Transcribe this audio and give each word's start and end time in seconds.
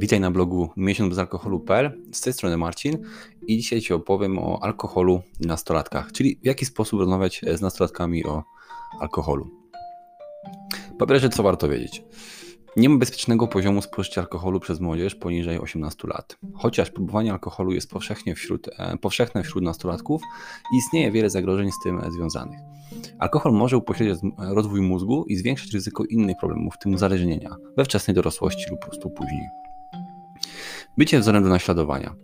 Witaj 0.00 0.20
na 0.20 0.30
blogu 0.30 0.70
miesiąc 0.76 1.08
bez 1.08 1.18
alkoholu.pl. 1.18 2.02
Z 2.12 2.20
tej 2.20 2.32
strony 2.32 2.56
Marcin 2.56 2.98
i 3.46 3.56
dzisiaj 3.56 3.80
Ci 3.80 3.94
opowiem 3.94 4.38
o 4.38 4.62
alkoholu 4.62 5.22
i 5.40 5.46
nastolatkach, 5.46 6.12
czyli 6.12 6.38
w 6.42 6.46
jaki 6.46 6.64
sposób 6.64 7.00
rozmawiać 7.00 7.40
z 7.54 7.60
nastolatkami 7.60 8.24
o 8.24 8.42
alkoholu. 9.00 9.50
Po 10.98 11.06
pierwsze, 11.06 11.28
co 11.28 11.42
warto 11.42 11.68
wiedzieć. 11.68 12.02
Nie 12.76 12.88
ma 12.88 12.98
bezpiecznego 12.98 13.46
poziomu 13.46 13.82
spożycia 13.82 14.20
alkoholu 14.20 14.60
przez 14.60 14.80
młodzież 14.80 15.14
poniżej 15.14 15.58
18 15.58 16.08
lat. 16.08 16.38
Chociaż 16.54 16.90
próbowanie 16.90 17.32
alkoholu 17.32 17.72
jest 17.72 17.90
powszechnie 17.90 18.34
wśród, 18.34 18.68
e, 18.78 18.96
powszechne 18.96 19.42
wśród 19.42 19.64
nastolatków, 19.64 20.22
istnieje 20.76 21.10
wiele 21.10 21.30
zagrożeń 21.30 21.70
z 21.72 21.84
tym 21.84 22.00
związanych. 22.12 22.58
Alkohol 23.18 23.52
może 23.52 23.76
upośledzić 23.76 24.22
rozwój 24.38 24.80
mózgu 24.80 25.24
i 25.24 25.36
zwiększyć 25.36 25.74
ryzyko 25.74 26.04
innych 26.04 26.36
problemów, 26.40 26.74
w 26.74 26.78
tym 26.78 26.94
uzależnienia, 26.94 27.56
we 27.76 27.84
wczesnej 27.84 28.14
dorosłości 28.14 28.70
lub 28.70 28.80
po 28.80 28.86
prostu 28.86 29.10
później. 29.10 29.67
Bycie 30.98 31.20
wzorem 31.20 31.42
do 31.42 31.48
naśladowania. 31.48 32.14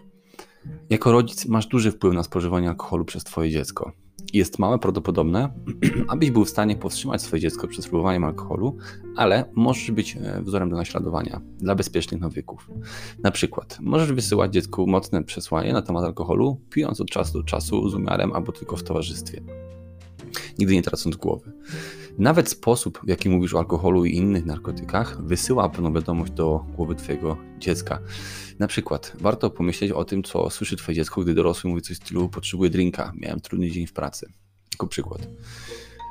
Jako 0.91 1.13
rodzic 1.13 1.47
masz 1.47 1.67
duży 1.67 1.93
wpływ 1.93 2.15
na 2.15 2.23
spożywanie 2.23 2.69
alkoholu 2.69 3.05
przez 3.05 3.25
Twoje 3.25 3.51
dziecko. 3.51 3.93
Jest 4.33 4.59
małe 4.59 4.79
prawdopodobne, 4.79 5.53
abyś 6.09 6.31
był 6.31 6.45
w 6.45 6.51
stanie 6.51 6.77
powstrzymać 6.77 7.23
swoje 7.23 7.43
dziecko 7.43 7.69
przed 7.69 7.85
spróbowaniem 7.85 8.25
alkoholu, 8.25 8.77
ale 9.17 9.45
możesz 9.55 9.91
być 9.91 10.17
e, 10.17 10.43
wzorem 10.43 10.71
do 10.71 10.77
naśladowania 10.77 11.41
dla 11.59 11.75
bezpiecznych 11.75 12.21
nawyków. 12.21 12.71
Na 13.23 13.31
przykład, 13.31 13.79
możesz 13.81 14.13
wysyłać 14.13 14.53
dziecku 14.53 14.87
mocne 14.87 15.25
przesłanie 15.25 15.73
na 15.73 15.83
temat 15.83 16.05
alkoholu, 16.05 16.61
pijąc 16.71 17.01
od 17.01 17.11
czasu 17.11 17.39
do 17.39 17.45
czasu 17.45 17.89
z 17.89 17.95
umiarem 17.95 18.33
albo 18.33 18.53
tylko 18.53 18.77
w 18.77 18.83
towarzystwie. 18.83 19.41
Nigdy 20.59 20.75
nie 20.75 20.83
tracąc 20.83 21.17
głowy. 21.17 21.53
Nawet 22.19 22.49
sposób, 22.49 23.01
w 23.05 23.09
jaki 23.09 23.29
mówisz 23.29 23.55
o 23.55 23.59
alkoholu 23.59 24.05
i 24.05 24.17
innych 24.17 24.45
narkotykach, 24.45 25.23
wysyła 25.23 25.69
pewną 25.69 25.93
wiadomość 25.93 26.33
do 26.33 26.65
głowy 26.77 26.95
Twojego 26.95 27.37
dziecka. 27.59 27.99
Na 28.59 28.67
przykład, 28.67 29.13
warto 29.21 29.51
pomyśleć 29.51 29.91
o 29.91 30.05
tym, 30.05 30.23
co 30.23 30.51
słyszy 30.51 30.77
Twoje 30.77 30.97
dziecko, 30.97 31.21
gdy 31.21 31.35
dorosły 31.35 31.71
mówi 31.71 31.83
coś 31.83 31.97
w 31.97 32.05
stylu: 32.05 32.29
Potrzebuję 32.29 32.71
drinka, 32.71 33.13
miałem 33.17 33.41
trudny 33.41 33.71
dzień 33.71 33.87
w 33.87 33.93
pracy. 33.93 34.33
Jako 34.73 34.87
przykład. 34.87 35.29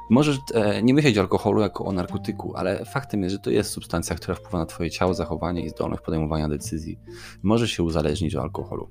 Możesz 0.09 0.37
e, 0.53 0.83
nie 0.83 0.93
myśleć 0.93 1.17
o 1.17 1.21
alkoholu 1.21 1.61
jako 1.61 1.85
o 1.85 1.91
narkotyku, 1.91 2.55
ale 2.55 2.85
faktem 2.85 3.23
jest, 3.23 3.33
że 3.33 3.39
to 3.39 3.49
jest 3.49 3.69
substancja, 3.69 4.15
która 4.15 4.35
wpływa 4.35 4.59
na 4.59 4.65
Twoje 4.65 4.91
ciało, 4.91 5.13
zachowanie 5.13 5.65
i 5.65 5.69
zdolność 5.69 6.03
podejmowania 6.03 6.49
decyzji. 6.49 6.99
Możesz 7.43 7.71
się 7.71 7.83
uzależnić 7.83 8.35
od 8.35 8.43
alkoholu. 8.43 8.89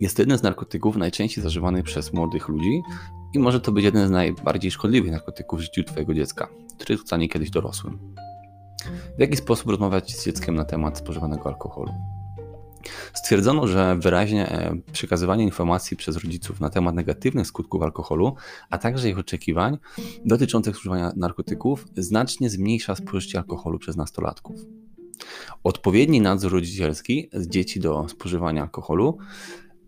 Jest 0.00 0.18
jeden 0.18 0.38
z 0.38 0.42
narkotyków 0.42 0.96
najczęściej 0.96 1.44
zażywanych 1.44 1.84
przez 1.84 2.12
młodych 2.12 2.48
ludzi 2.48 2.82
i 3.34 3.38
może 3.38 3.60
to 3.60 3.72
być 3.72 3.84
jeden 3.84 4.08
z 4.08 4.10
najbardziej 4.10 4.70
szkodliwych 4.70 5.10
narkotyków 5.10 5.58
w 5.58 5.62
życiu 5.62 5.84
Twojego 5.84 6.14
dziecka, 6.14 6.48
który 6.78 6.96
zostanie 6.96 7.28
kiedyś 7.28 7.50
dorosłym. 7.50 8.14
W 9.16 9.20
jaki 9.20 9.36
sposób 9.36 9.68
rozmawiać 9.68 10.16
z 10.16 10.24
dzieckiem 10.24 10.54
na 10.54 10.64
temat 10.64 10.98
spożywanego 10.98 11.46
alkoholu? 11.46 11.92
Stwierdzono, 13.14 13.66
że 13.66 13.96
wyraźnie 13.98 14.48
e, 14.48 14.76
przekazywanie 14.92 15.44
informacji 15.44 15.96
przez 15.96 16.16
rodziców 16.16 16.60
na 16.60 16.70
temat 16.70 16.94
negatywnych 16.94 17.46
skutków 17.46 17.82
alkoholu, 17.82 18.34
a 18.70 18.78
także 18.78 19.08
ich 19.08 19.18
oczekiwań 19.18 19.78
dotyczących 20.24 20.76
spożywania 20.76 21.12
narkotyków 21.16 21.86
znacznie 21.96 22.50
zmniejsza 22.50 22.94
spożycie 22.94 23.38
alkoholu 23.38 23.78
przez 23.78 23.96
nastolatków. 23.96 24.56
Odpowiedni 25.64 26.20
nadzór 26.20 26.52
rodzicielski 26.52 27.28
z 27.32 27.48
dzieci 27.48 27.80
do 27.80 28.08
spożywania 28.08 28.62
alkoholu 28.62 29.18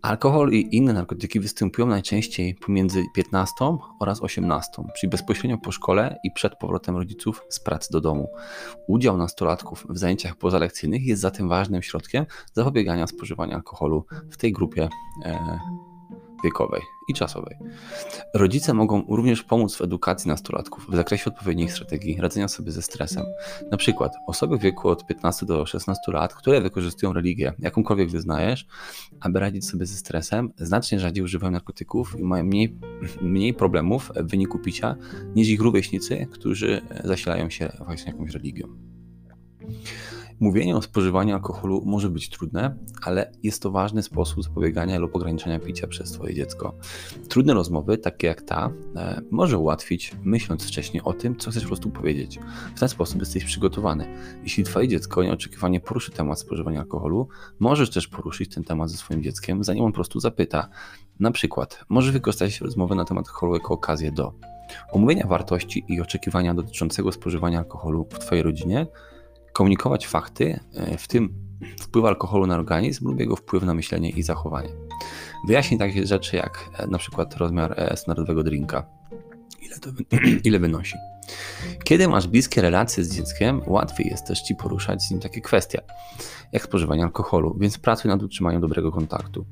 Alkohol 0.05 0.51
i 0.53 0.75
inne 0.75 0.93
narkotyki 0.93 1.39
występują 1.39 1.87
najczęściej 1.87 2.55
pomiędzy 2.55 3.03
15 3.15 3.55
oraz 3.99 4.21
18, 4.21 4.71
czyli 4.99 5.09
bezpośrednio 5.09 5.57
po 5.57 5.71
szkole 5.71 6.19
i 6.23 6.31
przed 6.31 6.55
powrotem 6.55 6.97
rodziców 6.97 7.41
z 7.49 7.59
pracy 7.59 7.91
do 7.91 8.01
domu. 8.01 8.29
Udział 8.87 9.17
nastolatków 9.17 9.85
w 9.89 9.97
zajęciach 9.97 10.35
pozalekcyjnych 10.35 11.05
jest 11.05 11.21
zatem 11.21 11.49
ważnym 11.49 11.81
środkiem 11.81 12.25
zapobiegania 12.53 13.07
spożywania 13.07 13.55
alkoholu 13.55 14.05
w 14.31 14.37
tej 14.37 14.51
grupie 14.51 14.89
e, 15.25 15.59
wiekowej 16.45 16.81
i 17.07 17.13
czasowej. 17.13 17.55
Rodzice 18.33 18.73
mogą 18.73 19.05
również 19.09 19.43
pomóc 19.43 19.75
w 19.75 19.81
edukacji 19.81 20.27
nastolatków 20.27 20.87
w 20.89 20.95
zakresie 20.95 21.25
odpowiednich 21.25 21.73
strategii 21.73 22.17
radzenia 22.21 22.47
sobie 22.47 22.71
ze 22.71 22.81
stresem. 22.81 23.25
Na 23.71 23.77
przykład 23.77 24.13
osoby 24.27 24.57
w 24.57 24.61
wieku 24.61 24.89
od 24.89 25.07
15 25.07 25.45
do 25.45 25.65
16 25.65 26.11
lat, 26.11 26.33
które 26.33 26.61
wykorzystują 26.61 27.13
religię, 27.13 27.53
jakąkolwiek 27.59 28.09
wyznajesz, 28.09 28.67
aby 29.19 29.39
radzić 29.39 29.65
sobie 29.65 29.85
ze 29.85 29.97
stresem, 29.97 30.53
znacznie 30.57 30.99
rzadziej 30.99 31.23
używają 31.23 31.51
narkotyków 31.51 32.19
i 32.19 32.23
mają 32.23 32.43
mniej, 32.43 32.77
mniej 33.21 33.53
problemów 33.53 34.11
w 34.15 34.29
wyniku 34.29 34.59
picia 34.59 34.95
niż 35.35 35.47
ich 35.47 35.61
rówieśnicy, 35.61 36.27
którzy 36.31 36.81
zasilają 37.03 37.49
się 37.49 37.71
właśnie 37.85 38.11
jakąś 38.11 38.31
religią. 38.31 38.67
Mówienie 40.39 40.75
o 40.75 40.81
spożywaniu 40.81 41.33
alkoholu 41.33 41.81
może 41.85 42.09
być 42.09 42.29
trudne, 42.29 42.77
ale 43.01 43.31
jest 43.43 43.61
to 43.61 43.71
ważny 43.71 44.03
sposób 44.03 44.43
zapobiegania 44.43 44.99
lub 44.99 45.15
ograniczenia 45.15 45.59
picia 45.59 45.87
przez 45.87 46.11
Twoje 46.11 46.33
dziecko. 46.33 46.73
Trudne 47.29 47.53
rozmowy, 47.53 47.97
takie 47.97 48.27
jak 48.27 48.41
ta, 48.41 48.71
e, 48.95 49.21
może 49.31 49.57
ułatwić, 49.57 50.15
myśląc 50.23 50.67
wcześniej 50.67 51.03
o 51.03 51.13
tym, 51.13 51.35
co 51.35 51.51
chcesz 51.51 51.63
po 51.63 51.67
prostu 51.67 51.89
powiedzieć. 51.89 52.39
W 52.75 52.79
ten 52.79 52.89
sposób 52.89 53.19
jesteś 53.19 53.45
przygotowany. 53.45 54.07
Jeśli 54.43 54.63
Twoje 54.63 54.87
dziecko 54.87 55.23
nieoczekiwanie 55.23 55.79
poruszy 55.79 56.11
temat 56.11 56.39
spożywania 56.39 56.79
alkoholu, 56.79 57.27
możesz 57.59 57.89
też 57.89 58.07
poruszyć 58.07 58.55
ten 58.55 58.63
temat 58.63 58.89
ze 58.89 58.97
swoim 58.97 59.23
dzieckiem, 59.23 59.63
zanim 59.63 59.83
on 59.83 59.91
po 59.91 59.95
prostu 59.95 60.19
zapyta. 60.19 60.69
Na 61.19 61.31
przykład, 61.31 61.85
możesz 61.89 62.11
wykorzystać 62.11 62.61
rozmowę 62.61 62.95
na 62.95 63.05
temat 63.05 63.27
alkoholu 63.27 63.53
jako 63.53 63.73
okazję 63.73 64.11
do 64.11 64.33
omówienia 64.91 65.27
wartości 65.27 65.85
i 65.87 66.01
oczekiwania 66.01 66.53
dotyczącego 66.53 67.11
spożywania 67.11 67.59
alkoholu 67.59 68.07
w 68.11 68.19
Twojej 68.19 68.43
rodzinie, 68.43 68.87
komunikować 69.55 70.07
fakty, 70.07 70.59
e, 70.73 70.97
w 70.97 71.07
tym 71.07 71.33
wpływ 71.79 72.05
alkoholu 72.05 72.47
na 72.47 72.55
organizm 72.55 73.07
lub 73.07 73.19
jego 73.19 73.35
wpływ 73.35 73.63
na 73.63 73.73
myślenie 73.73 74.09
i 74.09 74.23
zachowanie. 74.23 74.69
Wyjaśnij 75.47 75.79
takie 75.79 76.07
rzeczy 76.07 76.35
jak 76.35 76.69
e, 76.77 76.87
na 76.87 76.97
przykład 76.97 77.37
rozmiar 77.37 77.73
e, 77.77 77.97
standardowego 77.97 78.43
drinka, 78.43 78.85
ile, 79.61 79.79
to, 79.79 79.89
ile 80.47 80.59
wynosi. 80.59 80.95
Kiedy 81.83 82.07
masz 82.07 82.27
bliskie 82.27 82.61
relacje 82.61 83.03
z 83.03 83.15
dzieckiem, 83.15 83.61
łatwiej 83.67 84.07
jest 84.07 84.27
też 84.27 84.41
ci 84.41 84.55
poruszać 84.55 85.03
z 85.03 85.11
nim 85.11 85.19
takie 85.19 85.41
kwestie, 85.41 85.81
jak 86.51 86.63
spożywanie 86.63 87.03
alkoholu, 87.03 87.57
więc 87.59 87.77
pracuj 87.77 88.09
nad 88.11 88.23
utrzymaniem 88.23 88.61
dobrego 88.61 88.91
kontaktu. 88.91 89.45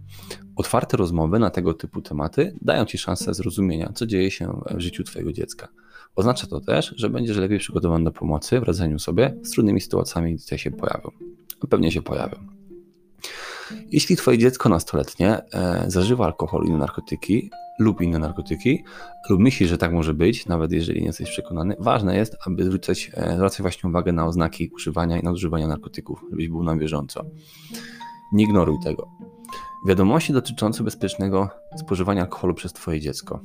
Otwarte 0.56 0.98
rozmowy 0.98 1.40
na 1.40 1.50
tego 1.50 1.74
typu 1.74 2.02
tematy 2.02 2.56
dają 2.62 2.86
ci 2.86 2.98
szansę 2.98 3.34
zrozumienia, 3.34 3.92
co 3.96 4.06
dzieje 4.06 4.32
się 4.32 4.62
w 4.72 4.80
życiu 4.80 5.04
twojego 5.04 5.34
dziecka. 5.34 5.68
Oznacza 6.16 6.48
to 6.48 6.60
też, 6.60 6.94
że 6.98 7.10
będziesz 7.10 7.38
lepiej 7.38 7.60
przygotowany 7.60 8.06
do 8.06 8.12
pomocy 8.12 8.60
w 8.60 8.64
radzeniu 8.64 9.00
sobie 9.00 9.36
z 9.44 9.52
trudnymi 9.52 9.82
sytuacjami, 9.82 10.36
gdy 10.36 10.58
się 10.58 10.72
pojawią. 10.72 11.12
Pewnie 11.70 11.92
się 11.92 12.02
pojawią. 12.02 12.38
Jeśli 13.92 14.16
twoje 14.16 14.38
dziecko 14.38 14.70
nastoletnie 14.70 15.42
e, 15.54 15.84
zażywa 15.88 16.26
alkohol 16.26 16.66
i 16.66 16.72
narkotyki 16.72 17.50
lub 17.80 18.02
inne 18.02 18.20
narkotyki, 18.20 18.84
lub 19.30 19.40
myśli, 19.40 19.68
że 19.68 19.78
tak 19.78 19.94
może 19.94 20.14
być, 20.14 20.46
nawet 20.46 20.72
jeżeli 20.72 21.00
nie 21.00 21.08
jesteś 21.08 21.30
przekonany, 21.30 21.76
ważne 21.80 22.18
jest, 22.18 22.38
aby 22.48 22.66
zwracać, 22.66 23.12
e, 23.14 23.36
zwracać 23.36 23.62
właśnie 23.62 23.90
uwagę 23.90 24.12
na 24.12 24.26
oznaki 24.26 24.70
używania 24.76 25.18
i 25.18 25.24
nadużywania 25.24 25.68
narkotyków, 25.68 26.26
żebyś 26.30 26.50
był 26.50 26.64
na 26.64 26.76
bieżąco. 26.76 27.26
Nie 28.34 28.44
ignoruj 28.44 28.78
tego. 28.84 29.08
Wiadomości 29.88 30.34
dotyczące 30.34 30.84
bezpiecznego 30.84 31.50
spożywania 31.78 32.22
alkoholu 32.22 32.54
przez 32.54 32.74
Twoje 32.74 33.00
dziecko. 33.00 33.40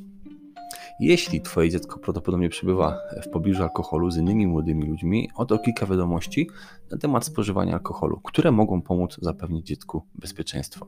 Jeśli 1.01 1.41
Twoje 1.41 1.71
dziecko 1.71 1.99
prawdopodobnie 1.99 2.49
przebywa 2.49 2.99
w 3.23 3.29
pobliżu 3.29 3.63
alkoholu 3.63 4.11
z 4.11 4.17
innymi 4.17 4.47
młodymi 4.47 4.87
ludźmi, 4.87 5.31
oto 5.35 5.59
kilka 5.59 5.87
wiadomości 5.87 6.51
na 6.91 6.99
temat 6.99 7.25
spożywania 7.25 7.73
alkoholu, 7.73 8.21
które 8.25 8.53
mogą 8.53 8.83
pomóc 8.83 9.19
zapewnić 9.23 9.67
dziecku 9.67 10.03
bezpieczeństwo. 10.15 10.87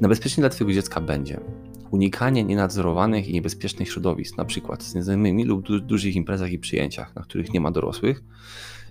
Na 0.00 0.08
bezpiecznie 0.08 0.40
dla 0.40 0.50
Twojego 0.50 0.72
dziecka 0.72 1.00
będzie 1.00 1.40
unikanie 1.90 2.44
nienadzorowanych 2.44 3.28
i 3.28 3.32
niebezpiecznych 3.32 3.88
środowisk, 3.88 4.34
np. 4.38 4.76
z 4.80 4.94
nieznajomymi 4.94 5.44
lub 5.44 5.66
du 5.66 5.80
dużych 5.80 6.16
imprezach 6.16 6.52
i 6.52 6.58
przyjęciach, 6.58 7.14
na 7.14 7.22
których 7.22 7.52
nie 7.52 7.60
ma 7.60 7.70
dorosłych, 7.70 8.22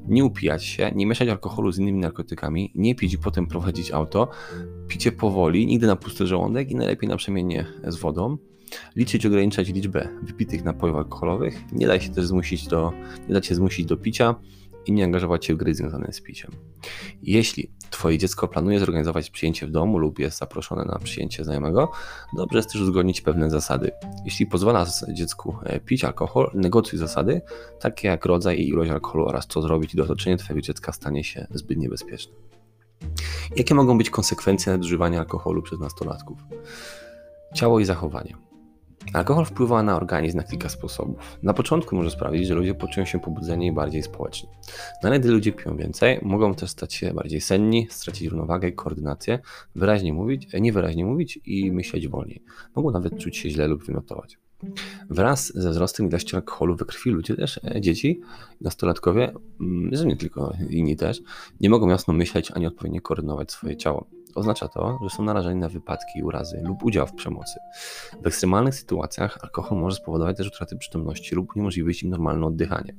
nie 0.08 0.25
upijać 0.25 0.66
się, 0.66 0.92
nie 0.96 1.06
mieszać 1.06 1.30
alkoholu 1.30 1.72
z 1.72 1.80
innymi 1.80 2.00
narkotykami, 2.00 2.72
nie 2.75 2.96
pić 2.96 3.14
i 3.14 3.18
potem 3.18 3.48
prowadzić 3.48 3.92
auto, 3.92 4.30
picie 4.88 5.12
powoli, 5.12 5.68
nigdy 5.68 5.88
na 5.88 5.96
pusty 5.96 6.28
żołądek 6.28 6.72
i 6.72 6.75
najlepiej 6.75 7.10
naprzemiennie 7.10 7.66
z 7.88 7.96
wodą, 7.96 8.38
liczyć, 8.96 9.25
ograniczać 9.25 9.70
liczbę 9.70 10.10
wypitych 10.24 10.64
napojów 10.64 10.98
alkoholowych, 10.98 11.72
nie 11.72 11.88
da 11.88 12.00
się 12.00 12.10
też 12.10 12.25
zmusić 12.25 12.68
do, 12.68 12.94
nie 13.28 13.34
da 13.34 13.42
się 13.42 13.56
zmusić 13.56 13.86
do 13.86 13.98
picia 13.98 14.36
i 14.86 14.92
nie 14.92 15.04
angażować 15.04 15.46
się 15.46 15.54
w 15.54 15.58
gry 15.58 15.75
związane 15.75 16.14
z 16.14 16.22
piciem. 16.22 16.52
Jeśli 17.24 17.72
Twoje 17.94 18.18
dziecko 18.18 18.48
planuje 18.48 18.80
zorganizować 18.80 19.30
przyjęcie 19.30 19.68
w 19.68 19.72
domu 19.72 19.98
lub 19.98 20.20
jest 20.20 20.38
zaproszone 20.38 20.86
na 20.86 21.00
przyjęcie 21.00 21.44
znajomego, 21.44 21.92
dobrze 22.34 22.58
jest 22.58 22.72
też 22.72 22.81
uzgodnić 22.81 23.22
pewne 23.22 23.50
zasady. 23.50 23.92
Jeśli 24.25 24.46
pozwala 24.46 24.86
dziecku 25.14 25.56
e, 25.64 25.80
pić 25.80 26.04
alkohol, 26.04 26.52
negocjuj 26.54 27.00
zasady, 27.00 27.42
takie 27.80 28.08
jak 28.08 28.25
rodzaj 28.25 28.60
i 28.60 28.70
ilość 28.70 28.92
alkoholu 28.92 29.25
oraz 29.25 29.48
co 29.48 29.62
zrobić, 29.62 29.94
gdy 29.94 30.04
otoczenie 30.04 30.38
Twojego 30.38 30.62
dziecka 30.62 30.92
stanie 30.92 31.24
się 31.24 31.48
zbyt 31.52 31.78
niebezpieczne. 31.78 32.34
Jakie 33.56 33.75
mogą 33.75 33.98
być 33.98 34.10
konsekwencje 34.10 34.72
nadużywania 34.72 35.20
alkoholu 35.20 35.62
przez 35.62 35.80
nastolatków? 35.80 36.38
Ciało 37.54 37.80
i 37.80 37.86
zachowanie. 37.86 38.36
Alkohol 39.14 39.46
wpływa 39.46 39.84
na 39.84 39.96
organizm 39.96 40.38
na 40.38 40.44
kilka 40.44 40.70
sposobów. 40.70 41.38
Na 41.44 41.54
początku 41.54 41.96
może 41.96 42.12
sprawić, 42.12 42.48
że 42.48 42.54
ludzie 42.54 42.76
poczują 42.76 43.06
się 43.06 43.20
pobudzeni 43.20 43.68
i 43.68 43.72
bardziej 43.72 44.04
spoleczni. 44.04 44.50
No 45.04 45.20
gdy 45.20 45.32
ludzie 45.32 45.52
piją 45.52 45.78
więcej, 45.78 46.20
mogą 46.22 46.56
też 46.56 46.70
stać 46.70 46.94
się 46.94 47.14
bardziej 47.14 47.42
senni, 47.42 47.88
stracić 47.90 48.28
równowagę 48.28 48.68
i 48.68 48.74
koordynację, 48.74 49.40
wyraźnie 49.76 50.14
mówić, 50.14 50.48
niewyraźnie 50.62 51.06
mówić 51.06 51.40
i 51.46 51.72
myśleć 51.72 52.08
wolniej. 52.08 52.44
Mogą 52.76 52.92
nawet 52.92 53.18
czuć 53.18 53.38
się 53.38 53.50
źle 53.50 53.68
lub 53.68 53.86
wymiotować. 53.86 54.38
Wraz 55.10 55.54
ze 55.56 55.69
wzrostem 55.69 56.07
ilości 56.07 56.36
alkoholu 56.36 56.75
we 56.75 56.86
krwi 56.86 57.10
ludzie 57.10 57.36
też, 57.36 57.60
e, 57.63 57.81
dzieci, 57.81 58.21
nastolatkowie, 58.62 59.33
mm, 59.62 59.95
że 59.95 60.06
nie 60.06 60.18
tylko 60.18 60.54
inni 60.69 60.95
też, 60.95 61.21
nie 61.62 61.69
mogą 61.69 61.89
jasno 61.89 62.13
myśleć 62.13 62.51
ani 62.51 62.68
odpowiednio 62.68 63.01
koordynować 63.01 63.51
swoje 63.51 63.77
ciało. 63.77 64.07
Oznacza 64.36 64.68
to, 64.68 65.00
że 65.04 65.10
są 65.10 65.24
narażeni 65.24 65.60
na 65.60 65.69
wypadki, 65.69 66.24
urazy 66.24 66.62
lub 66.63 66.83
udział 66.83 67.07
w 67.07 67.13
przemocy. 67.13 67.60
W 68.24 68.27
ekstremalnych 68.27 68.75
sytuacjach 68.75 69.38
alkohol 69.42 69.80
może 69.80 69.95
spowodować 69.95 70.38
też 70.38 70.48
utratę 70.48 70.77
przytomności 70.77 71.36
lub 71.36 71.56
uniemożliwić 71.56 72.04
im 72.04 72.10
normalne 72.10 72.45
oddychanie. 72.45 72.95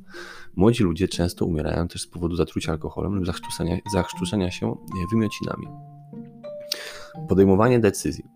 Młodzi 0.56 0.82
ludzie 0.82 1.08
często 1.08 1.46
umierają 1.46 1.88
też 1.88 2.02
z 2.02 2.06
powodu 2.06 2.36
zatrucia 2.36 2.72
alkoholem 2.72 3.14
lub 3.14 3.26
zachrztuszenia 3.92 4.50
się 4.50 4.76
wymiocinami. 5.12 5.66
Podejmowanie 7.28 7.80
decyzji. 7.80 8.33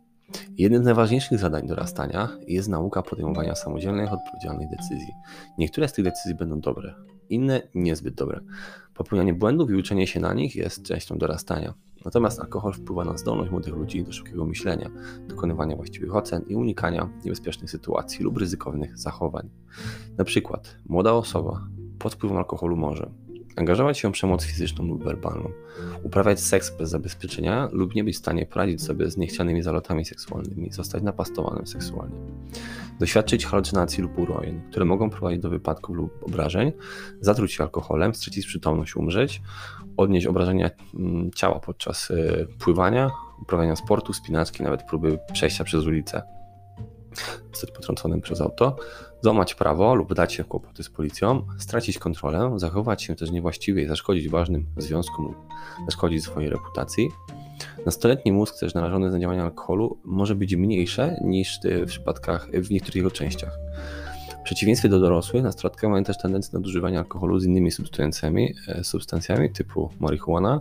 Jednym 0.58 0.82
z 0.82 0.84
najważniejszych 0.84 1.38
zadań 1.38 1.66
dorastania 1.66 2.28
jest 2.46 2.68
nauka 2.68 3.02
podejmowania 3.02 3.54
samodzielnych, 3.54 4.12
odpowiedzialnych 4.12 4.68
decyzji. 4.68 5.12
Niektóre 5.58 5.88
z 5.88 5.92
tych 5.92 6.04
decyzji 6.04 6.34
będą 6.34 6.60
dobre, 6.60 6.94
inne 7.28 7.62
niezbyt 7.74 8.14
dobre. 8.14 8.40
Popełnianie 8.94 9.34
błędów 9.34 9.70
i 9.70 9.74
uczenie 9.74 10.06
się 10.06 10.20
na 10.20 10.34
nich 10.34 10.56
jest 10.56 10.82
częścią 10.82 11.18
dorastania. 11.18 11.74
Natomiast 12.04 12.40
alkohol 12.40 12.72
wpływa 12.72 13.04
na 13.04 13.18
zdolność 13.18 13.50
młodych 13.50 13.74
ludzi 13.74 14.04
do 14.04 14.12
szybkiego 14.12 14.44
myślenia, 14.44 14.90
dokonywania 15.28 15.76
właściwych 15.76 16.16
ocen 16.16 16.42
i 16.48 16.56
unikania 16.56 17.08
niebezpiecznych 17.24 17.70
sytuacji 17.70 18.24
lub 18.24 18.36
ryzykownych 18.36 18.98
zachowań. 18.98 19.50
Na 20.16 20.24
przykład 20.24 20.76
młoda 20.86 21.12
osoba 21.12 21.68
pod 21.98 22.14
wpływem 22.14 22.38
alkoholu 22.38 22.76
może 22.76 23.10
angażować 23.58 23.98
się 23.98 24.08
w 24.08 24.12
przemoc 24.12 24.44
fizyczną 24.44 24.86
lub 24.86 25.04
werbalną, 25.04 25.50
uprawiać 26.02 26.40
seks 26.40 26.76
bez 26.76 26.90
zabezpieczenia 26.90 27.68
lub 27.72 27.94
nie 27.94 28.04
być 28.04 28.14
w 28.14 28.18
stanie 28.18 28.46
poradzić 28.46 28.82
sobie 28.82 29.10
z 29.10 29.16
niechcianymi 29.16 29.62
zalotami 29.62 30.04
seksualnymi, 30.04 30.72
zostać 30.72 31.02
napastowanym 31.02 31.66
seksualnie, 31.66 32.16
doświadczyć 33.00 33.46
halucynacji 33.46 34.02
lub 34.02 34.18
urojeń, 34.18 34.60
które 34.70 34.84
mogą 34.84 35.10
prowadzić 35.10 35.42
do 35.42 35.50
wypadków 35.50 35.96
lub 35.96 36.22
obrażeń, 36.22 36.72
zatruć 37.20 37.52
się 37.52 37.62
alkoholem, 37.62 38.14
stracić 38.14 38.46
przytomność, 38.46 38.96
umrzeć, 38.96 39.42
odnieść 39.96 40.26
obrażenia 40.26 40.70
mm, 40.94 41.30
ciała 41.30 41.60
podczas 41.60 42.10
y, 42.10 42.46
pływania, 42.58 43.10
uprawiania 43.42 43.76
sportu, 43.76 44.12
spinaczki, 44.12 44.62
nawet 44.62 44.82
próby 44.82 45.18
przejścia 45.32 45.64
przez 45.64 45.84
ulicę 45.84 46.22
zostać 47.60 47.76
potrąconym 47.76 48.20
przez 48.20 48.40
auto, 48.40 48.76
złamać 49.22 49.54
prawo 49.54 49.94
lub 49.94 50.14
dać 50.14 50.32
się 50.32 50.44
kłopoty 50.44 50.82
z 50.82 50.90
policją, 50.90 51.46
stracić 51.58 51.98
kontrolę, 51.98 52.52
zachować 52.56 53.02
się 53.02 53.14
też 53.14 53.30
niewłaściwie 53.30 53.82
i 53.82 53.86
zaszkodzić 53.86 54.28
ważnym 54.28 54.66
związkom 54.76 55.24
lub 55.24 55.36
zaszkodzić 55.84 56.24
swojej 56.24 56.50
reputacji. 56.50 57.08
Nastoletni 57.86 58.32
mózg 58.32 58.58
też 58.60 58.74
narażony 58.74 59.10
na 59.10 59.20
działanie 59.20 59.42
alkoholu 59.42 59.98
może 60.04 60.34
być 60.34 60.56
mniejsze 60.56 61.20
niż 61.24 61.60
w 61.64 61.86
przypadkach 61.86 62.50
w 62.50 62.70
niektórych 62.70 62.96
jego 62.96 63.10
częściach. 63.10 63.58
W 64.40 64.42
przeciwieństwie 64.42 64.88
do 64.88 65.00
dorosłych, 65.00 65.42
nastolatkowie 65.42 65.90
mają 65.90 66.04
też 66.04 66.18
tendencję 66.18 66.52
do 66.52 66.68
używania 66.68 66.98
alkoholu 66.98 67.38
z 67.38 67.44
innymi 67.44 67.70
substancjami, 67.70 68.54
e, 68.68 68.84
substancjami 68.84 69.52
typu 69.52 69.90
marihuana. 70.00 70.60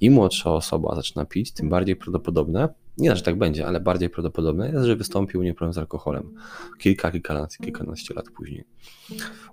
Im 0.00 0.12
młodsza 0.12 0.52
osoba 0.52 0.94
zaczyna 0.94 1.24
pić, 1.24 1.52
tym 1.52 1.68
bardziej 1.68 1.96
prawdopodobne, 1.96 2.68
nie, 2.98 3.16
że 3.16 3.22
tak 3.22 3.38
będzie, 3.38 3.66
ale 3.66 3.80
bardziej 3.80 4.10
prawdopodobne 4.10 4.70
jest, 4.70 4.84
że 4.84 4.96
wystąpił 4.96 5.40
u 5.40 5.42
niej 5.42 5.54
problem 5.54 5.72
z 5.72 5.78
alkoholem 5.78 6.34
kilka, 6.78 7.10
kilkanaście, 7.10 7.64
kilkanaście 7.64 8.14
lat 8.14 8.30
później. 8.30 8.64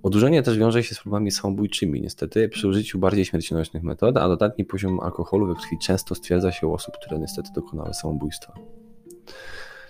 Odurzenie 0.03 0.44
też 0.44 0.57
wiąże 0.57 0.83
się 0.83 0.95
z 0.95 1.00
problemami 1.00 1.31
samobójczymi, 1.31 2.01
niestety, 2.01 2.50
przy 2.50 2.68
użyciu 2.68 3.00
bardziej 3.00 3.25
śmiercionośnych 3.25 3.83
metod, 3.83 4.18
a 4.18 4.27
dodatni 4.27 4.65
poziom 4.65 5.00
alkoholu 5.00 5.47
we 5.47 5.56
krwi 5.56 5.77
często 5.81 6.15
stwierdza 6.15 6.51
się 6.51 6.68
u 6.68 6.74
osób, 6.74 6.95
które 7.01 7.19
niestety 7.19 7.50
dokonały 7.56 7.94
samobójstwa. 7.94 8.53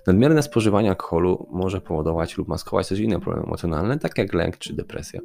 Nadmierne 0.08 0.44
spożywanie 0.44 0.90
alkoholu 0.90 1.48
może 1.52 1.82
powodować 1.82 2.38
lub 2.38 2.48
maskować 2.48 2.88
też 2.88 3.00
inne 3.00 3.20
problemy 3.20 3.48
emocjonalne, 3.48 4.00
takie 4.00 4.22
jak 4.22 4.34
lęk 4.34 4.58
czy 4.58 4.74
depresja. 4.74 5.22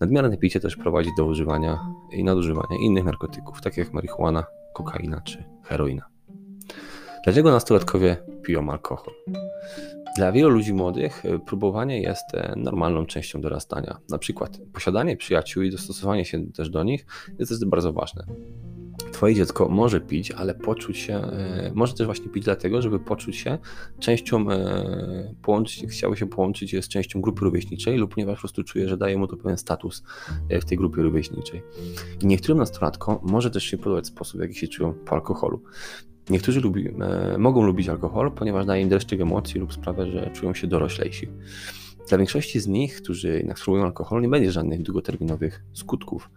Nadmierne 0.00 0.36
picie 0.36 0.60
też 0.60 0.76
prowadzi 0.76 1.10
do 1.16 1.24
używania 1.24 1.78
i 2.12 2.24
nadużywania 2.24 2.76
innych 2.80 3.04
narkotyków, 3.04 3.60
takich 3.60 3.78
jak 3.78 3.92
marihuana, 3.92 4.44
kokaina 4.74 5.20
czy 5.20 5.44
heroina. 5.64 6.15
Dlaczego 7.26 7.50
nastolatkowie 7.50 8.16
piją 8.42 8.70
alkohol? 8.70 9.14
Dla 10.16 10.32
wielu 10.32 10.48
ludzi 10.48 10.74
młodych 10.74 11.24
e, 11.24 11.38
próbowanie 11.38 12.02
jest 12.02 12.34
e, 12.34 12.54
normalną 12.56 13.06
częścią 13.06 13.40
dorastania. 13.40 13.98
Na 14.10 14.18
przykład 14.18 14.58
posiadanie 14.72 15.16
przyjaciół 15.16 15.62
i 15.62 15.70
dostosowanie 15.70 16.24
się 16.24 16.52
też 16.52 16.70
do 16.70 16.84
nich 16.84 17.06
jest 17.38 17.64
bardzo 17.64 17.92
ważne. 17.92 18.24
Twoje 19.12 19.34
dziecko 19.34 19.68
może 19.68 20.00
pić, 20.00 20.30
ale 20.30 20.54
poczuć 20.54 20.98
się, 20.98 21.14
e, 21.14 21.72
może 21.74 21.94
też 21.94 22.06
właśnie 22.06 22.28
pić 22.28 22.44
dlatego, 22.44 22.82
żeby 22.82 22.98
poczuć 22.98 23.36
się 23.36 23.58
częścią, 23.98 24.46
połączyć, 25.42 25.86
chciały 25.90 26.16
się 26.16 26.26
połączyć 26.26 26.84
z 26.84 26.88
częścią 26.88 27.20
grupy 27.20 27.44
rówieśniczej 27.44 27.96
lub 27.96 28.14
ponieważ 28.14 28.36
po 28.36 28.40
prostu 28.40 28.64
czuje, 28.64 28.88
że 28.88 28.96
daje 28.96 29.18
mu 29.18 29.26
to 29.26 29.36
pewien 29.36 29.58
status 29.58 30.02
w 30.50 30.64
tej 30.64 30.78
grupie 30.78 31.02
rówieśniczej. 31.02 31.62
I 32.22 32.26
niektórym 32.26 32.58
nastolatkom 32.58 33.18
może 33.22 33.50
też 33.50 33.64
się 33.64 33.78
podobać 33.78 34.06
sposób, 34.06 34.40
w 34.40 34.42
jaki 34.42 34.54
się 34.54 34.68
czują 34.68 34.94
po 34.94 35.12
alkoholu. 35.12 35.62
Niektórzy 36.30 36.60
lubi, 36.60 36.88
e, 36.88 37.38
mogą 37.38 37.62
lubić 37.62 37.88
alkohol, 37.88 38.32
ponieważ 38.32 38.66
daje 38.66 38.82
im 38.82 38.88
dreszczyk 38.88 39.20
emocji 39.20 39.60
lub 39.60 39.72
sprawia, 39.72 40.06
że 40.06 40.30
czują 40.30 40.54
się 40.54 40.66
doroślejsi. 40.66 41.28
Dla 42.08 42.18
większości 42.18 42.60
z 42.60 42.66
nich, 42.66 43.02
którzy 43.02 43.28
jednak 43.28 43.58
spróbują 43.58 43.84
alkohol, 43.84 44.22
nie 44.22 44.28
będzie 44.28 44.52
żadnych 44.52 44.82
długoterminowych 44.82 45.64
skutków, 45.72 46.30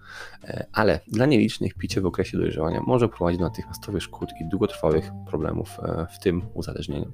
e, 0.44 0.66
ale 0.74 1.00
dla 1.08 1.26
nielicznych 1.26 1.74
picie 1.74 2.02
w 2.02 2.06
okresie 2.06 2.38
dojrzewania 2.38 2.82
może 2.82 3.10
prowadzić 3.10 3.40
do 3.40 3.46
natychmiastowych 3.46 4.04
szkód 4.04 4.30
i 4.42 4.50
długotrwałych 4.50 5.12
problemów, 5.28 5.78
e, 5.84 6.08
w 6.16 6.20
tym 6.20 6.42
uzależnienia. 6.54 7.08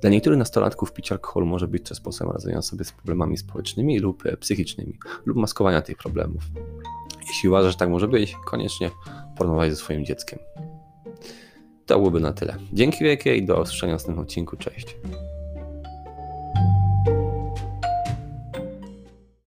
Dla 0.00 0.10
niektórych 0.10 0.38
nastolatków 0.38 0.92
picie 0.92 1.14
alkoholu 1.14 1.46
może 1.46 1.68
być 1.68 1.88
też 1.88 1.98
sposobem 1.98 2.32
radzenia 2.32 2.62
sobie 2.62 2.84
z 2.84 2.92
problemami 2.92 3.36
społecznymi 3.36 3.98
lub 3.98 4.22
psychicznymi, 4.40 4.98
lub 5.26 5.36
maskowania 5.36 5.82
tych 5.82 5.96
problemów. 5.96 6.42
Jeśli 7.28 7.48
uważasz, 7.48 7.72
że 7.72 7.78
tak 7.78 7.88
może 7.88 8.08
być, 8.08 8.36
koniecznie 8.46 8.90
porozmawiaj 9.36 9.70
ze 9.70 9.76
swoim 9.76 10.04
dzieckiem. 10.04 10.38
To 11.86 11.98
byłoby 11.98 12.20
na 12.20 12.32
tyle. 12.32 12.56
Dzięki 12.72 13.04
wielkie 13.04 13.36
i 13.36 13.42
do 13.42 13.60
usłyszenia 13.60 13.92
w 13.92 13.94
następnym 13.94 14.24
odcinku. 14.24 14.56
Cześć. 14.56 14.96